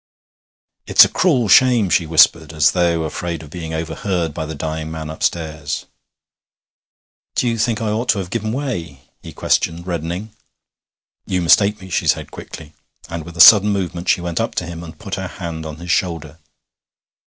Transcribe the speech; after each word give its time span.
'It's 0.87 1.05
a 1.05 1.07
cruel 1.07 1.47
shame!' 1.47 1.87
she 1.87 2.07
whispered, 2.07 2.53
as 2.53 2.71
though 2.71 3.03
afraid 3.03 3.43
of 3.43 3.51
being 3.51 3.71
overheard 3.71 4.33
by 4.33 4.47
the 4.47 4.55
dying 4.55 4.89
man 4.89 5.11
upstairs. 5.11 5.85
'Do 7.35 7.47
you 7.47 7.55
think 7.55 7.79
I 7.83 7.91
ought 7.91 8.09
to 8.09 8.17
have 8.17 8.31
given 8.31 8.51
way?' 8.51 9.01
he 9.21 9.31
questioned, 9.31 9.85
reddening. 9.85 10.33
'You 11.27 11.39
mistake 11.43 11.79
me,' 11.81 11.91
she 11.91 12.07
said 12.07 12.31
quickly; 12.31 12.73
and 13.09 13.23
with 13.23 13.37
a 13.37 13.39
sudden 13.41 13.69
movement 13.69 14.09
she 14.09 14.21
went 14.21 14.39
up 14.41 14.55
to 14.55 14.65
him 14.65 14.83
and 14.83 14.97
put 14.97 15.13
her 15.21 15.27
hand 15.27 15.67
on 15.67 15.75
his 15.75 15.91
shoulder. 15.91 16.39